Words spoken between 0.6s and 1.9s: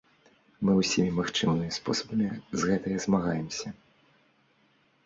Мы ўсімі магчымымі